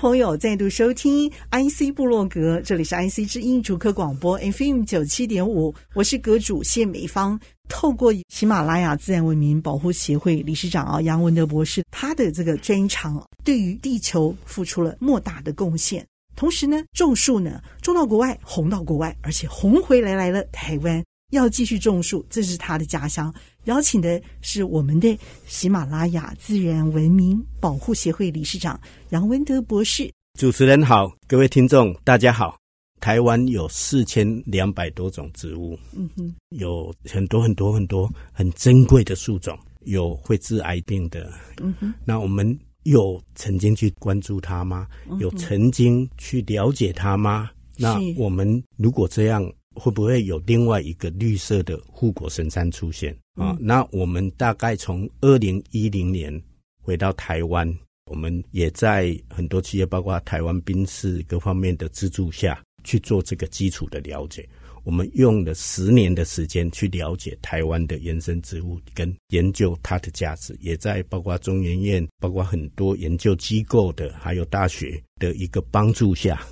[0.00, 7.38] 朋友再度收听 IC 部落格，这里是 IC 之音主客广播 FM 九七点五，我是阁主谢美芳。
[7.68, 16.02] 透过喜马拉雅自然文明保护协会理事长啊杨文德博士，他的这个专长对于地球付出了莫大的贡献。
[16.34, 23.32] 同时呢，种树呢种到国外，红到国外，而且红回来来了台湾，要继续种树，这是他的家乡。
[23.64, 28.80] 邀请的是我们的喜马拉雅自然文明保护协会理事长
[29.10, 30.10] 杨文德博士。
[30.38, 32.56] 主持人好，各位听众大家好。
[33.00, 41.94] 台湾有四千两百多种植物，嗯哼，有很多很多很多很珍贵的树种，有会治癌病的，嗯哼。
[42.04, 44.86] 那我们有曾经去关注它吗？
[45.18, 47.48] 有曾经去了解它吗？
[47.78, 53.56] 那我们如果这样，会不会有另外一个绿色的护国神山出现啊？
[53.60, 56.42] 那我们大概从二零一零年
[56.82, 57.72] 回到台湾，
[58.10, 62.60] 我们也在很多企业，包括台湾宾士各方面的资助下。
[62.82, 64.48] 去做这个基础的了解，
[64.84, 76.42] 我们用了十年的时间去了解台湾的原生植物，跟研究它的价值，也在包括中研院、包括很多研究机构的，还有大学的一个帮助下，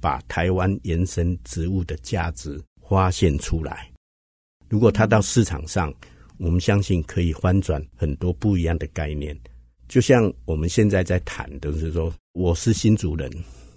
[0.00, 3.88] 把台湾原生植物的价值发现出来。
[4.68, 5.92] 如果它到市场上，
[6.38, 9.38] 我们相信可以翻转很多不一样的概念。
[9.88, 13.30] 就像我们现在在谈的是说，我是新竹人。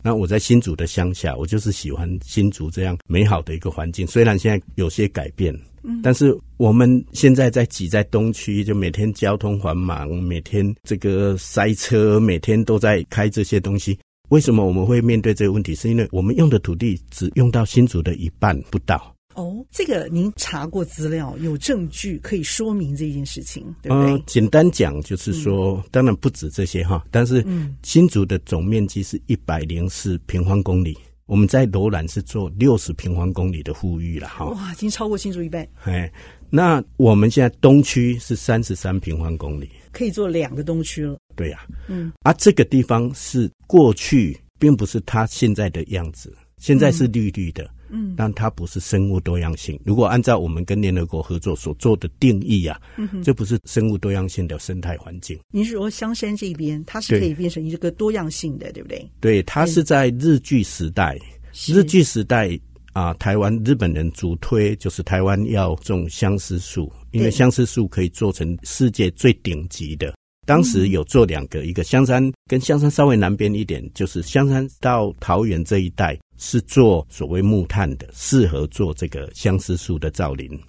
[0.06, 4.06] 那我在新竹的乡下，我就是喜欢新竹这样美好的一个环境。
[4.06, 13.98] 虽然现在有些改变，嗯，但是我们现在在挤在东区，就每天交通繁忙，每天这个塞车，每天都在开这些东西。
[14.34, 15.76] 为什么我们会面对这个问题？
[15.76, 19.16] 是因为我们用的土地只用到新竹的一半不到。
[19.36, 24.12] 哦，这个您查过资料，有证据可以说明这件事情，对不对？
[24.12, 27.46] 呃，简单讲就是说，嗯、当然不止这些哈，但是
[27.84, 34.46] 新竹的总面积是一百零四平方公里，我们在罗兰是做六十平方公里的富裕了哈。
[34.46, 35.70] 哇，已经超过新竹一倍。
[35.84, 36.12] 哎，
[36.50, 41.18] 那我们现在东区是三十三平方公里，可以做两个东区了。
[41.38, 47.64] 对呀、啊，嗯，而、啊、这个地方是过去并不是它现在的样子，现在是绿绿的。
[47.64, 49.80] 嗯嗯，但它不是生物多样性。
[49.86, 55.40] 如果按照我们跟联合国合作所做的定义啊，嗯哼，这不是生物多样性的生态环境。
[55.52, 59.12] 您说香山这边，它是可以变成一个多样性的，对，对不对？
[59.20, 61.20] 对，它是在日据时代，
[61.68, 62.60] 日据时代
[62.94, 70.14] 啊，台湾日本人主推就是台湾要种相思树，因为相思树可以做成世界最顶级的。
[70.46, 76.18] 当时有做两个，一个香山跟香山稍微南边一点，就是香山到桃园这一带。
[76.36, 80.60] 是做所谓木炭的，适合做这个相思树的造林，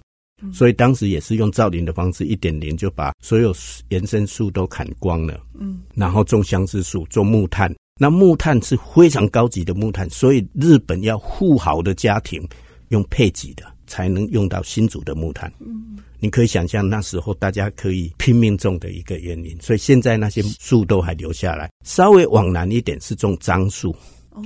[0.53, 3.53] 所以当时也是用造林的方式，一点零就把所有
[3.89, 7.73] 原生树都砍光了，嗯，然后种相思树，做木炭。
[7.97, 12.45] 那木炭是非常高级的木炭，所以日本要富豪的家庭
[12.89, 15.49] 用配给的，才能用到新竹的木炭。
[15.61, 21.69] 嗯，你可以想象那时候大家可以拼命种的一个原因，所以现在那些树都还留下来。
[21.85, 23.95] 稍微往南一点是种樟树。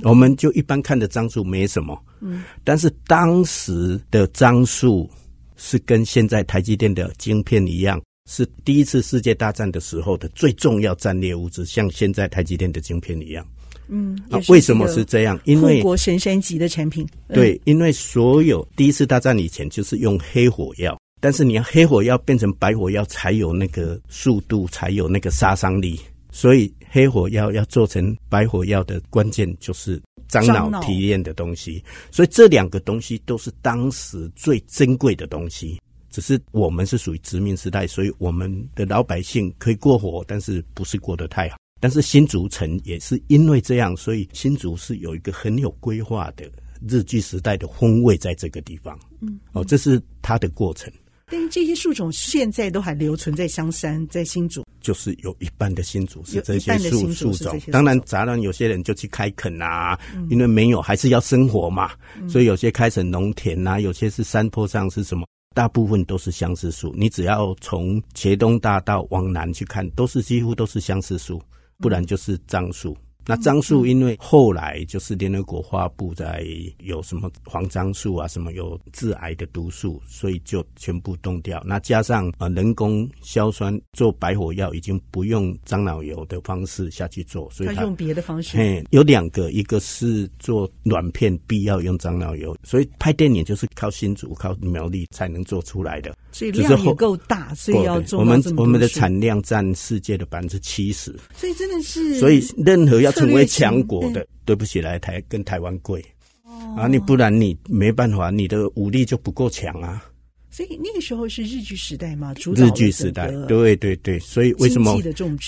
[0.04, 5.10] 我们就一般看的樟树没什么，嗯，但是当时的樟树
[5.56, 13.46] 是跟现在台积电的晶片一样，是第一次世界大战的时候的最重要战略物资，像现在台积电的晶片一样，
[13.88, 15.38] 嗯，啊，为什么是这样？
[15.44, 25.98] 因为护国神山级的产品，对，因为所有第一次大战以前就是用黑火药，但是你要黑火药变成白火药才有那个速度，才有那个杀伤力。
[26.32, 31.82] 所以黑火药要做成白火药的关键就是樟脑提炼的东西，
[32.12, 35.80] 所以这两个东西都是当时最珍贵的东西。
[36.10, 41.56] 只是我们是属于殖民时代，所以我们的老百姓可以过活，但是不是过得太好。
[41.80, 46.44] 但是新竹城也是因为这样，所以新竹是有一个很有规划的
[46.86, 48.98] 日据时代的风味在这个地方。
[49.20, 50.92] 嗯，哦，这是它的过程。
[51.32, 57.56] 但是这些树种现在都还留存在香山，在新竹，就是有一半的新竹是这些树树种。
[57.70, 66.94] 当然，杂乱有些人就去开垦啊，嗯、因为没有还是要生活嘛，嗯、所以有些开成农田啊，有些是山坡上是什么，大部分都是相思树。
[66.96, 71.42] 你只要从茄东大道往南去看，都是几乎都是相思树，
[71.78, 72.96] 不然就是樟树。
[73.26, 76.44] 那樟树因为后来就是联合国发布在
[76.78, 81.62] 有什么黄樟树啊，什么有致癌的毒素，所以就全部冻掉。
[81.64, 88.56] 那加上呃人工硝酸做白火药已经不用樟脑油的方式下去做，所以它用别的方式。
[88.56, 96.14] 嘿，有两个，一个是做软片必要用樟脑油，所以拍电影就是靠新竹、靠苗栗才能做出来的。
[96.32, 98.20] 所以量也够大，所以要做。
[98.20, 102.18] 我们我们的产量占世界的百分之七十，所以真的是。
[102.18, 106.04] 所以任何要成为强国的，对不起，来台跟台湾贵。
[106.44, 106.76] 哦。
[106.78, 110.04] 啊，你不然你没办法，你的武力就不够强啊。
[110.50, 114.18] 所以那个时候是日据时代嘛，日据时代，对对对。
[114.18, 115.00] 所以为什么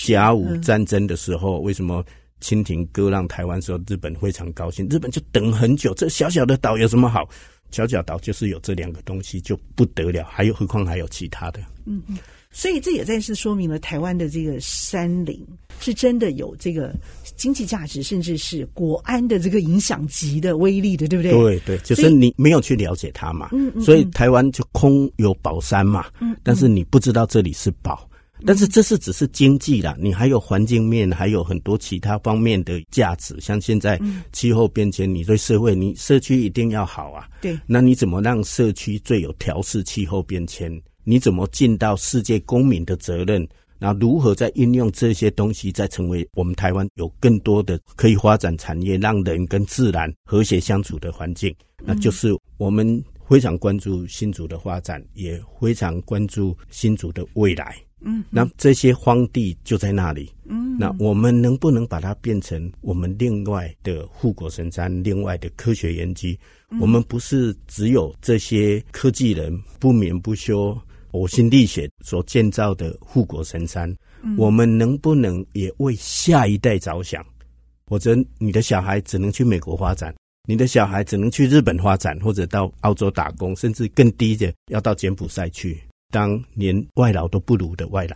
[0.05, 2.03] 甲午战争的时候，为什么
[2.39, 4.87] 清廷割让台湾时候，日本非常高兴？
[4.89, 7.27] 日本就等很久，这小小的岛有什么好？
[7.73, 11.59] 小角岛就是有这两个东西就不得了，还有何况还有其他的。
[11.85, 12.17] 嗯嗯。
[12.55, 15.43] 所以这也再次说明了台湾的这个山林
[15.79, 16.93] 是真的有这个
[17.35, 21.31] 经济价值，甚至是国安的这个影响级的威力的，对不对？
[21.31, 23.49] 对对，就是你没有去了解它嘛。
[23.53, 23.81] 嗯嗯。
[23.81, 26.05] 所以台湾就空有宝山嘛。
[26.21, 26.37] 嗯。
[26.43, 28.07] 但是你不知道这里是宝，
[28.45, 33.35] 但是这是只是经济啦，你还有环境面，还有很多其他方面的价值。
[33.39, 33.99] 像现在
[34.31, 37.27] 气候变迁，你对社会，你社区一定要好啊。
[37.41, 37.57] 对。
[37.65, 40.71] 那你怎么让社区最有调试气候变迁？
[41.03, 43.47] 你怎么尽到世界公民的责任？
[43.79, 51.53] 那如何在运用这些东西，再成为我们台湾有更多的可以发展产业，让人跟自然和谐相处的环境？
[51.83, 57.75] 那就是我们非常关注新竹的发展，也非常关注新竹的未来。
[58.03, 60.31] 嗯，那这些荒地就在那里。
[60.45, 66.37] 嗯，那我们能不能把它变成我们另外的护国神山，另外的科学园区？
[66.79, 70.77] 我们不是只有这些科技人不眠不休。
[71.13, 73.87] 呕心沥血所建造的护国神山，
[74.23, 77.23] 嗯，我们能不能也为下一代着想？
[77.85, 80.11] 否则你的小孩只能去美国发展，
[80.47, 85.79] 你的小孩只能去日本发展，或者到澳洲打工，甚至更低的要到柬埔寨去
[86.13, 88.15] 当连外劳都不如的外劳。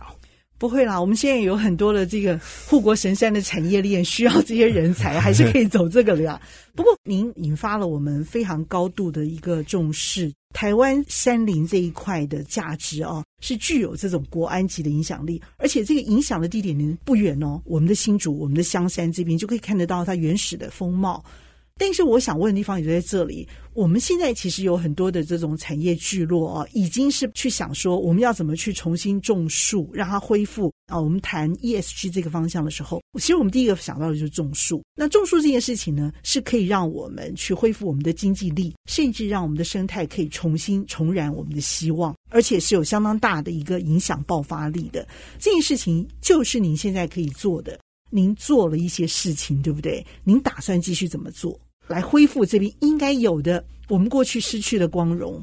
[0.56, 2.36] 不会啦，我们现在有很多的这个
[2.68, 6.40] 护国神山的产业链，需要这些人才， 还是可以走这个的呀。
[6.74, 10.32] 不过，您引发了我们非常高度的一个重视。
[10.52, 21.22] 台湾山林这一块的价值哦，是具有这种国安级的影响力，而且这个影响的地点呢不远哦，我们的新竹、我们的香山这边就可以看得到它原始的风貌。
[21.78, 23.48] 但是我想问的地方也就在这里。
[23.72, 31.00] 我们现在其实有很多的这种产业聚落啊，已经是去想说我们要怎么去重新种树，让它恢复啊。
[31.00, 34.82] 我们谈 ESG 这个方向的时候，其实我们第一个想到的就是种树。
[34.96, 45.06] 那种树这件事情呢，是可以让我们去恢复我们的经济力，甚至让我们的生态可以重新重燃我们的希望，而且是有相当大的一个影响爆发力的。
[45.38, 47.78] 这件事情就是您现在可以做的。
[48.10, 50.04] 您做了一些事情，对不对？
[50.24, 51.60] 您打算继续怎么做？
[51.88, 55.42] 来恢复这边应该有的我们过去失去的光荣，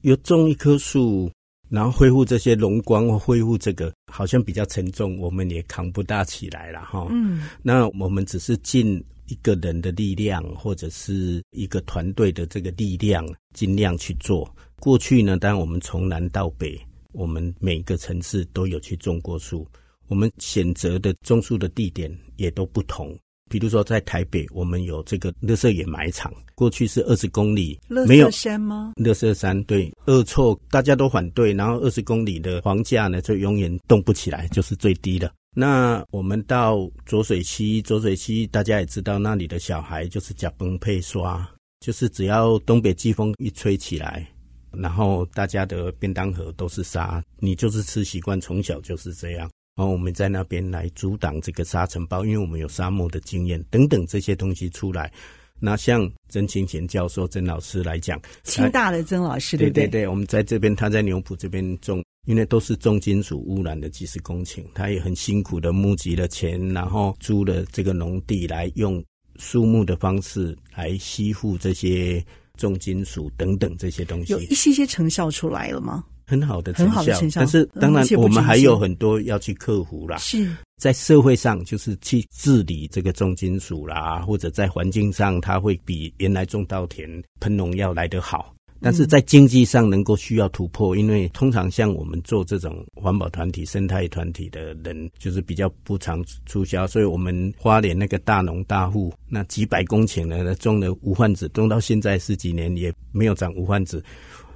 [0.00, 1.30] 有种一棵树，
[1.68, 7.06] 然后恢复这些荣光，或恢复这个好像比较沉重，我们也扛不大起来了哈。
[7.10, 14.48] 嗯，那我们只是尽一个人的力量，或者是一个团队的这个力量，尽量去做。
[14.78, 16.80] 过去呢，当然我们从南到北，
[17.12, 19.66] 我们每一个城市都有去种过树，
[20.06, 23.14] 我们选择的种树的地点也都不同。
[23.48, 28.92] 比如说，在台北，我们有这个垃圾掩埋场，过去是二十公里，没有山吗？
[28.96, 35.32] 垃圾山对，恶臭，大家都反对，然后二十公里的房价呢，就永远动不起来，就是最低的。
[35.54, 41.48] 那我们到浊水溪，浊水溪大家也知道，那里的小孩就是甲崩配刷，
[41.80, 44.28] 就是只要东北季风一吹起来，
[44.72, 49.48] 然后大家的便当盒都是沙，你就是吃习惯，从小就是这样。
[49.76, 55.12] 然后我们在那边来阻挡这个沙尘暴，因为我们有沙漠的经验等等这些东西出来。
[55.58, 59.86] 那像曾清贤教授、曾老师来讲，清大的曾老师对对？
[59.86, 69.02] 对我们在这边，他在牛埔这边种，因为都是重金属污染的几十公顷，他也很辛苦的募集了钱，然后租了这个农地来用
[69.36, 72.22] 树木的方式来吸附这些
[72.56, 76.04] 重金属等等这些东西，有一些些成效出来了吗？
[76.26, 80.16] 很好的成效，但是当然我们还有很多要去克服啦。
[80.18, 87.08] 是在社会上，就是去治理这个重金属啦，或者在环境上，它会比原来种稻田
[87.40, 88.52] 喷农药来得好。
[88.78, 104.04] 但是在经济上能够需要突破，因为通常像我们做这种环保团体、生态团体的人，就是比较不常促销，所以我们花莲那个大农大户，那几百公顷呢，种了无患子，种到现在十几年也没有长无患子。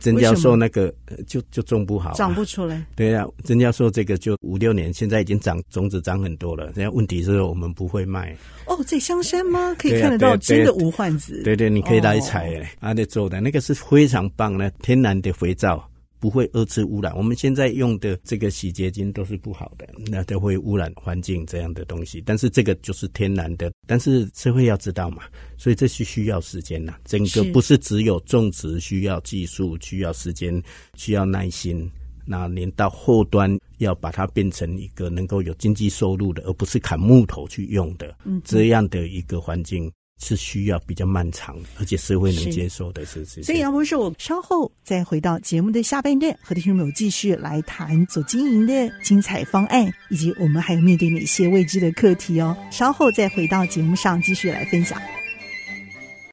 [0.01, 0.93] 曾教授那个
[1.27, 2.85] 就就种不好，长不出来。
[2.97, 6.73] 对啊，曾教授这个就五六年，现在已经长种子长很多了。
[6.75, 8.37] 现在问题是我们不会卖。
[8.67, 9.75] 哦，在香山吗？
[9.79, 11.43] 可以看得到真的无患子。
[11.45, 12.51] 对对，你可以来采。
[12.81, 15.87] 啊，你做的那个是非常棒的天然的肥皂。
[16.21, 17.17] 不会二次污染。
[17.17, 22.23] 我们现在用的这个洗洁精都是不好的，那都会污染环境这样的东西。
[22.25, 25.23] 但是这个就是天然的，但是社会要知道嘛，
[25.57, 26.95] 所以这是需要时间呐。
[27.05, 30.63] 整个不是只有种植需要技术、需要时间、
[30.95, 31.91] 需要耐心，
[32.27, 39.91] 那连到后端要把它变成一个能够有经济收入的，而不是砍木头去用的，嗯，这样的一个环境。
[40.21, 43.43] 是需要比较漫长，而且社会能接受的是，是。
[43.43, 52.57] 所以杨博士，我稍后再回到节目的下半段，和听众朋友继续来谈所经营的精彩方案，以及我们还有面对哪些未知的课题哦。
[52.71, 55.01] 稍后再回到节目上继续来分享。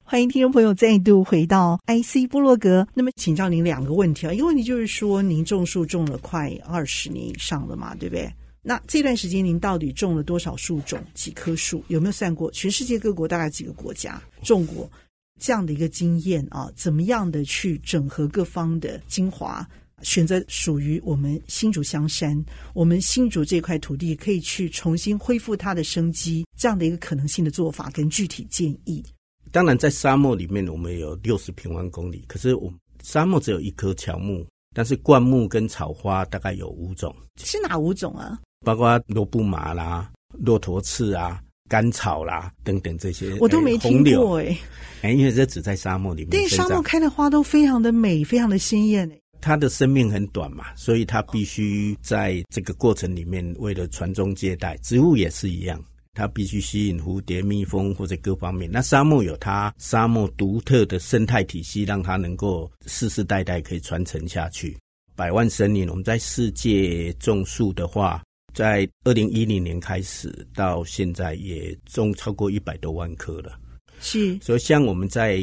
[0.04, 2.88] 欢迎听众朋友再度回到 IC 部落格。
[2.94, 8.30] 那么，请教您两个问题啊，一个问题就是说，您种树种了快二十年以上了嘛，对不对？
[8.68, 11.02] 那这段时间您到底种了多少树种？
[11.14, 11.82] 几棵树？
[11.88, 12.52] 有没有算过？
[12.52, 14.92] 全世界各国大概几个国家种过
[15.40, 16.70] 这样的一个经验啊？
[16.76, 19.66] 怎么样的去整合各方的精华，
[20.02, 22.44] 选择属于我们新竹香山，
[22.74, 29.02] 我们新竹这块土地可以去重新恢复它的生机，这样的一个可能性的做法跟具体建议？
[29.50, 38.40] 当然，在沙漠里面，我们有六十平方公里，可是我们沙漠只有一棵乔木，但是灌木跟草花大概有五种，是哪五种啊？
[38.66, 44.58] 包括罗布麻啦、骆驼刺啊、甘草啦等等这些，我都没听过哎。
[45.02, 46.30] 哎，因为这只在沙漠里面。
[46.32, 49.10] 对，沙漠开的花都非常的美，非常的鲜艳。
[49.40, 54.76] 它的生命很短嘛，所以它必须在这个过程里面，为了传宗接代。
[54.78, 55.80] 植物也是一样，
[56.18, 58.70] 它必须吸引蝴蝶、蜜蜂或者各方面。
[58.72, 64.76] 那沙漠有它沙漠独特的生态体系，让它能够世世代代可以传承下去。
[65.16, 68.22] 百万森林，我们在世界种树的话。
[68.54, 73.60] 在二零一零年开始到现在，也种超过一百多万棵了。
[74.02, 75.40] 是，所以像我们在，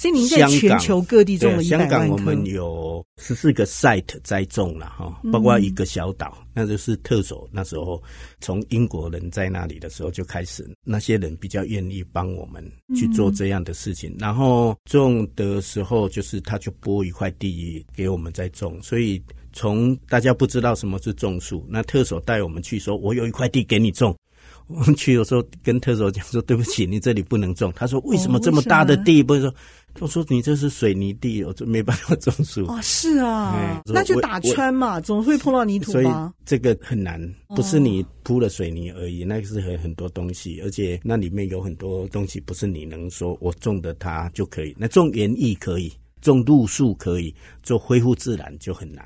[0.00, 1.94] 所以您在全球各地种了一百万棵。
[1.94, 8.02] 香港我们有十四个 site 在种了哈，包括一个小岛，嗯、那就是特首那时候
[8.40, 12.64] 从英国人在那里的时候就开始，那些人比较愿意帮我们
[12.96, 14.10] 去做这样的事情。
[14.12, 24.16] 嗯、然后种的时候，就是他就拨一块地给我们在种，所以从大家不知道什么是种树，那特首带我们去说，我有一块地给你种。
[24.70, 29.54] 我 们去的时候跟特首讲说：“对不起，你这里不能种。”他说：“为什么这么大的地？”不是说，
[29.94, 36.02] 他说：“你这是水泥地，我就没办法种树。”哦，是啊，那就打穿嘛，总会碰到泥土吗？
[36.02, 44.74] 所以这个很难，不是你铺了水泥而已，那个是很很多东西，而且那里面有很多东西，不是你能说我种的它就可以。
[44.78, 49.04] 那种园艺可以，种路树可以，做恢复自然就很难。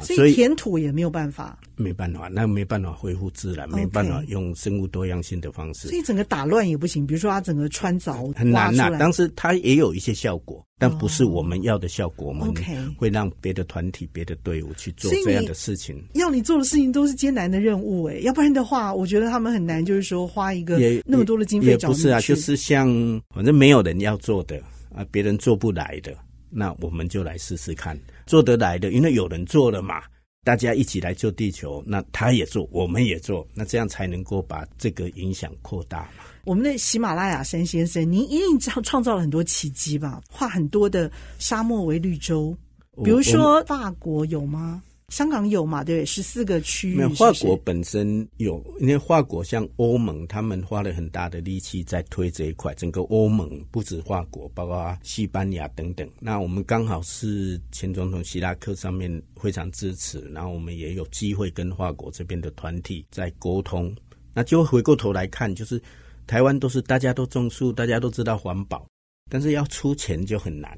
[0.00, 5.88] 所以填土也没有办法，没办法，那没办法恢复自然，没办法用生物多样性的方式。
[5.88, 8.90] 所以整个打乱也不行，比如说它整个穿凿很难呐。
[8.98, 12.28] 但是它也有一些效果，但不是我们要的效果。
[12.28, 12.52] 我们
[12.96, 16.02] 会让别的团体、别的队伍去做这样的事情。
[16.14, 19.84] 要你做的事情都是艰难的任务，哎，要不然的话，我觉得他们很难。
[19.84, 22.88] 就是说花一个那么多的经费，也不是啊，就是像
[23.34, 24.58] 反正没有人要做的
[24.94, 26.16] 啊，别人做不来的，
[26.54, 27.98] 那我们就来试试看。
[28.26, 30.02] 做得来的，因为有人做了嘛，
[30.44, 36.24] 大家一起来救地球，那他也做，我们也做，那这样才能够把这个影响扩大嘛。
[36.44, 40.22] 我们的喜马拉雅山先生，您一定创创造了很多奇迹吧？
[40.30, 42.56] 画很多的沙漠为绿洲，
[43.02, 44.82] 比如说法国有吗？
[45.14, 45.84] 香港有嘛？
[45.84, 47.06] 对，十四个区域。
[47.14, 52.74] 法国本身有，因为法国像欧盟，他们花了很大的力气在推这一块。
[52.74, 56.10] 整个欧盟不止法国，包括西班牙等等。
[56.18, 63.94] 那我们刚好是前总统希拉克上面非常支持，然后我们也有机会跟法国这边的团体在沟通。
[64.34, 65.80] 那就回过头来看，就是
[66.26, 68.84] 台湾都是大家都种树，大家都知道环保，
[69.30, 70.76] 但是要出钱就很难，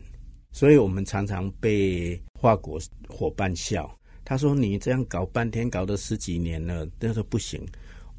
[0.52, 2.78] 所以我们常常被法国
[3.08, 3.90] 伙伴笑。
[4.28, 7.64] 他说：“你这样搞半天，搞了十几年了，他说不行。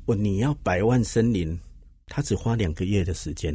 [0.06, 1.60] 我你要百万森林，
[2.06, 3.54] 他只花两个月的时间，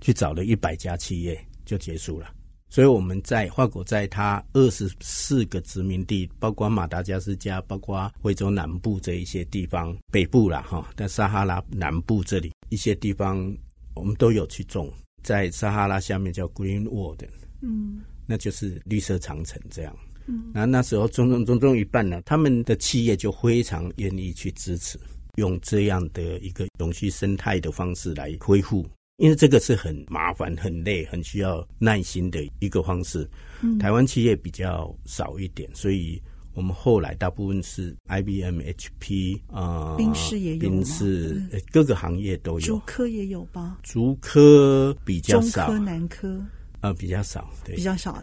[0.00, 2.34] 去找了一百家企业就结束了。
[2.68, 13.56] 所以我们在法国，在他二十四个殖民地，包括马达加斯加，包括非洲南部这一些地方，北部啦哈，在撒哈拉南部这里一些地方，
[13.94, 14.92] 我们都有去种。
[15.22, 17.22] 在撒哈拉下面叫 Green World，
[17.60, 24.98] 嗯，那就是绿色长城这样。”嗯，那那时候中中中中一半呢，他们的企业就非常愿意去支持，
[25.36, 28.86] 用这样的一个永续生态的方式来恢复，
[29.16, 33.28] 因为这个是很麻烦、很累、很需要耐心的一个方式。
[33.62, 36.20] 嗯、台湾企业比较少一点，所以
[36.54, 43.78] 我们后来大部分是 IBM、HP 啊，宾士也有，宾士各个行业都有，竹科也有吧？
[43.82, 46.40] 竹科比较少，中科、南科。
[46.80, 48.20] 呃比较少，对，比较少。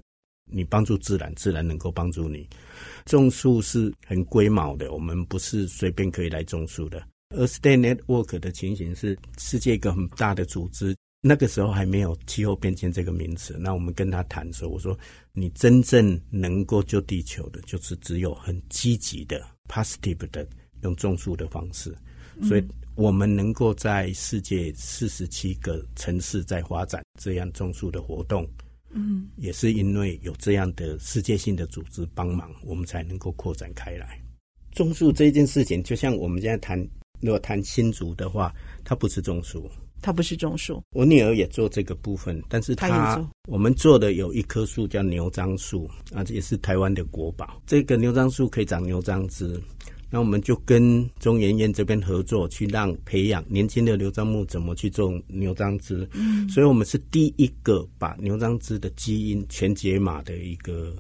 [0.50, 2.48] 你帮助自然，自然能够帮助你。
[3.06, 7.02] 种树是很龟毛的，我们不是随便可以来种树的。
[7.36, 13.56] Earth Day Network 的情形是世界一个很大的组织，那个时候还没有气候变迁这个名词。
[13.60, 14.98] 那我们跟他谈的时候，我说
[15.34, 20.48] 你真正能够救地球的，就是只有很积极的、positive 的
[20.82, 21.96] 用种树的方式。
[22.42, 22.64] 所以
[22.96, 28.48] 我们能够在世界四十七个城市在发展这样种树的活动。
[28.92, 34.20] 嗯，也是因为有这样的世界性的组织帮忙，我们才能够扩展开来。
[34.72, 36.80] 种树这件事情，就像我们现在谈，
[37.22, 38.54] 如果谈新竹的话，
[38.84, 39.70] 它不是种树，
[40.02, 40.82] 它不是种树。
[40.92, 47.62] 我女儿也做这个部分，但是她我们做的有一棵树叫牛樟树啊，这也是台湾的国宝。
[47.66, 49.60] 这个牛樟树可以长牛樟枝。
[50.12, 56.08] 那我们就跟中研院这边合作，去让培养年轻的牛樟木怎么去种牛樟枝。
[56.14, 60.96] 嗯，所以我们是第一个把牛樟枝的基因全解码的一个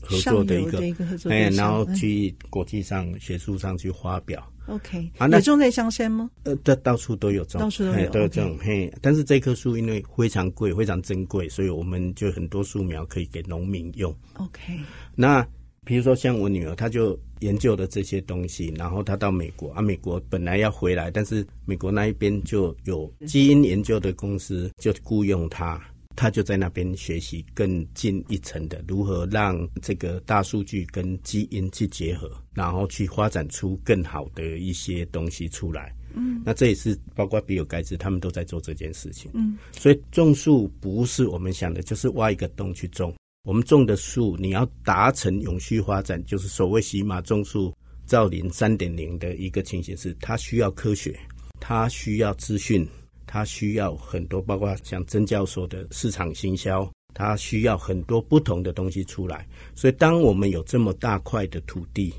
[0.00, 0.80] 合作的一个，
[1.28, 4.42] 哎，然后去国际上学术上去发表。
[4.66, 6.30] OK，啊，那种在香山吗？
[6.44, 8.56] 呃，这到处都有种，到处都有，都有种。
[8.62, 14.10] 嘿，但是这棵树因为非常贵，非常珍贵，所以我们就很多树苗可以给农民用。
[14.38, 14.78] OK，
[15.14, 15.46] 那。
[15.84, 25.80] 比如说，像我女儿，她就研究了这些东西，然后她到美国啊，美国本来要回来，但是美国那一边就有基因研究的公司就雇佣她，
[26.16, 35.94] 她就在那边学习更进一层的如何让这个大数据跟基因去结合，然后去发展出更好的一些东西出来。
[36.16, 39.30] 嗯，那这也是包括比尔盖茨他们都在做这件事情。
[39.34, 43.12] 嗯，所以种树不是我们想的，就是挖一个洞去种。
[43.44, 51.14] 我们种的树，你要达成永续发展，就是所谓喜马种树造林三点零的一个情形是，它需要科学，
[51.60, 52.88] 它需要资讯，
[53.26, 59.46] 它需要很多，包括像曾教授的市场行销，它需要很多不同的东西出来。
[59.74, 62.14] 所以，当我们有这么大块的土地，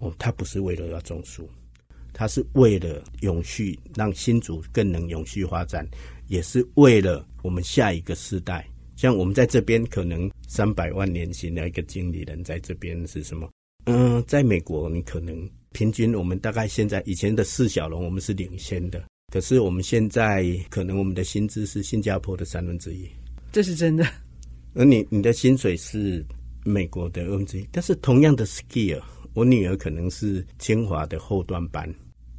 [0.00, 1.48] 哦，它不是为了要种树，
[2.12, 5.86] 它是为了永续，让新竹更能永续发展，
[6.26, 8.68] 也是为了我们下一个世代。
[8.98, 13.48] 像我们在这边可能三百万年薪的一个经理人在这边是什么？
[13.84, 23.08] 嗯，在美国你可能平均我们大概现在以前的四小龙我们是领先的，可是我们现在可能我们的薪资是新加坡的三分之一，
[23.52, 24.04] 这是真的。
[24.74, 26.24] 而你你的薪水是
[26.64, 29.00] 美国的二分之一，但是同样的 skill，
[29.32, 31.88] 我女儿可能是清华的后端班。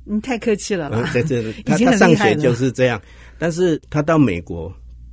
[0.03, 3.01] 你太客气了啦，在这 里她她上学就是这样，
[3.37, 4.69] 但是她到美国。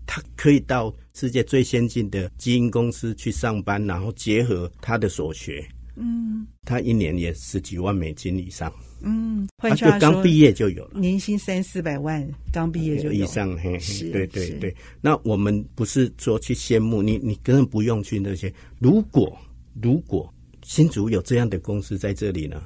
[0.06, 5.66] 他可以到世界最先进的基因公司去上班，然后结合他的所学，
[5.96, 14.74] 嗯，他一年也十几万美金以上，嗯，他就刚毕业就有了，年薪三四百万，刚毕业就有以上，嘿，嘿，对对对。
[15.00, 18.52] 那我们不是说去羡慕你，你根本不用去那些。
[18.78, 19.36] 如果
[19.82, 22.62] 如果新竹有这样的公司在这里呢？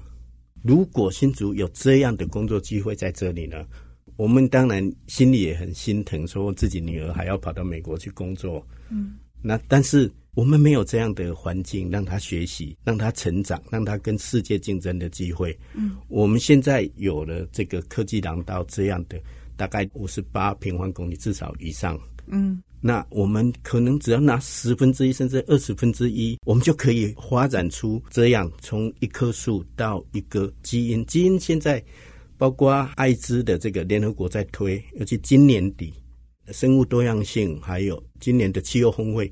[0.63, 3.65] 如果新竹有这样的工作机会在这里呢？
[4.21, 8.63] 我们当然心里也很心疼，说自己女儿还要跑到美国去工作。
[8.91, 15.59] 嗯，那但是我们没有这样的环境让她学习，让她成长，让她跟世界竞争的机会。
[15.73, 19.19] 嗯，我们现在有了这个科技廊道这样的，
[19.57, 21.99] 大概五十八平方公里至少以上。
[22.27, 31.03] 嗯，那我们可能只要拿十分之一甚至二十分之一，我们就可以发展出这样从一棵树到一个基因。
[31.07, 31.83] 基因现在。
[32.41, 35.93] 包括艾滋的这个联合国在推，尤其今年底
[36.53, 39.31] 生物多样性，还有今年的气候峰会，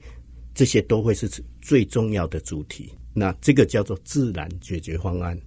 [0.54, 1.26] 这些都会是
[1.62, 2.92] 最重要的主题。
[3.14, 5.40] 那这个叫做自然解决方案，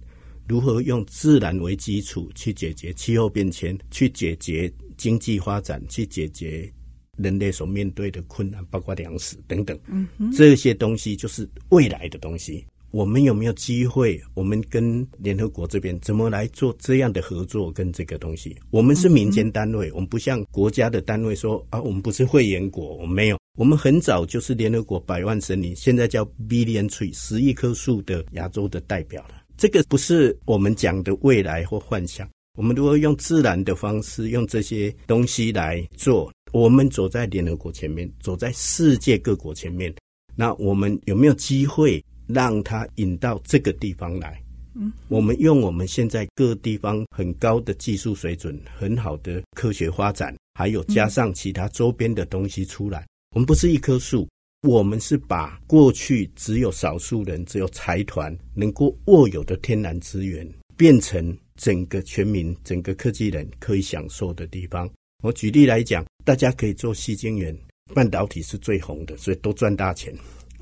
[0.48, 6.68] 如何用自然为基础去解决气候变迁，去解决经济发展，去解决
[7.16, 9.78] 人类所面对的困难，包括粮食等等。
[9.86, 12.66] 嗯，这些东西就是未来的东西。
[12.92, 14.20] 我们有没有机会？
[14.34, 17.72] 我们跟联合国这边怎么来做这样的合作？
[17.72, 23.38] 跟这个东西，我们是民间单位，我们不像国家的单位说啊，我们不是会员国，我们没有。
[23.58, 29.42] 我们很早就是联合国百万森林，现在叫 Billion Tree 十亿棵树的亚洲的代表了。
[29.56, 32.28] 这个不是我们讲的未来或幻想。
[32.58, 39.94] 我们如果用自然的方式，用这些东西来做，我们走在联合国前面，走在世界各国前面，
[40.36, 42.04] 那我们有没有机会？
[42.26, 44.42] 让它引到这个地方来，
[44.74, 53.06] 嗯，我们用我们现在各地方很高的技术水准、很好的科学发展，还有加上其他周边的东西出来。
[53.34, 54.28] 我们不是一棵树，
[54.68, 64.88] 我们是把过去只有少数人、只有财团能够握有的天然资源，变成整个全民、整个科技人可以享受的地方。
[65.22, 67.56] 我举例来讲，大家可以做细晶圆，
[67.94, 70.14] 半导体是最红的，所以都赚大钱。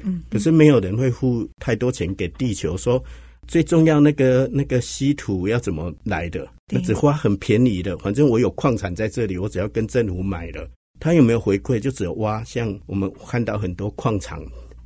[0.04, 3.02] 嗯，可是没有人会付太多钱给地球，说
[3.46, 6.46] 最重要那个那个稀土要怎么来的？
[6.72, 10.68] 那只花很便宜的，反正我有矿产在这里，我只要跟政府买了，
[11.00, 11.80] 他有没有回馈？
[11.80, 14.40] 就只有挖，像我们看到很多矿场，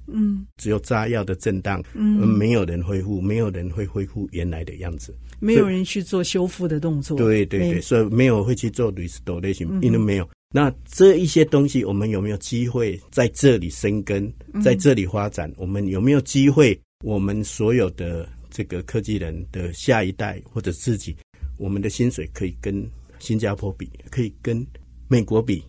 [0.06, 10.26] 嗯，只有炸药的震荡，嗯，没有人恢复，没有人会恢复原来的样子，没有人去做修复的动作，对对对，所以没有会去做 restoration，因为没有。
[10.56, 15.52] 那这一些东西，我们有没有机会在这里生根，在这里发展？
[15.56, 16.80] 我们有没有机会？
[17.04, 21.16] 我们所有的这个科技人的下一代或者自己，
[21.58, 22.88] 我们的薪水可以跟
[23.18, 24.64] 新加坡比，可以跟
[25.08, 25.60] 美国比，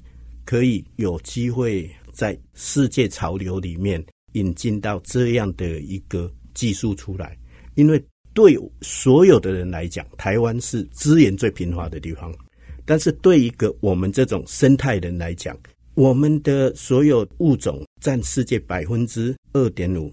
[0.45, 7.35] 可以有机会在世界潮流里面引进到这样的一个技术出来。
[7.73, 7.99] 因为
[8.35, 12.31] 对所有的人来讲，台湾是资源最贫乏的地方。
[12.85, 15.57] 但是对一个我们这种生态人来讲，
[15.95, 20.11] 我们的所有物种占世界百分之二点五，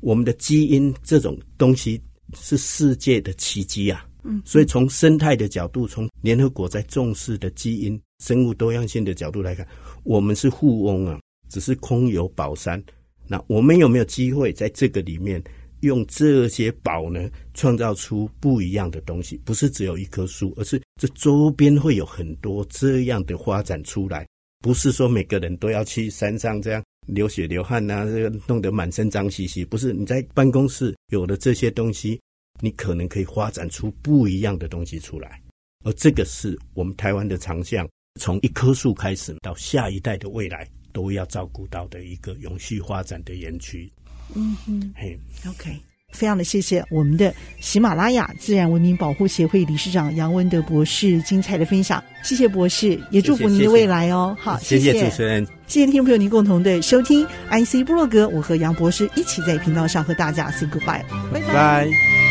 [0.00, 2.00] 我们的基因这种东西
[2.34, 4.04] 是世界的奇迹啊！
[4.24, 9.66] 嗯，所以从生态的角度，从联合国在重视的基因生物多样性的角度来看，
[10.02, 12.82] 我们是富翁啊，只是空有宝山。
[13.28, 15.42] 那我们有没有机会在这个里面？
[15.82, 24.26] 用这些宝呢，创造出不一样的东西，不是只有一棵树，而是这周边会有很多这样的发展出来。
[24.60, 29.64] 不是说每个人都要去山上这样流血流汗呐、这个弄得满身脏兮兮。
[29.64, 32.20] 不是，你在办公室有了这些东西，
[32.60, 35.42] 你可能可以发展出不一样的东西出来。
[35.84, 37.88] 而这个是我们台湾的长项，
[38.20, 43.92] 从一棵树开始到下一代的未来都要照顾到的一个永续发展的园区。
[44.34, 45.18] 嗯哼，嘿
[45.48, 45.70] ，OK，
[46.12, 54.36] 非常的谢谢我们的喜马拉雅自然文明保护协会理事长杨文德博士精彩的分享，谢谢博士，也祝福您的未来哦。
[54.38, 55.10] 谢谢，好，谢谢，谢谢。
[55.10, 61.40] 主持人，谢谢听众朋友您共同的收听 IC 部落格，我和杨博士一起在频道上和大家 say goodbye，拜。
[61.52, 62.21] 拜。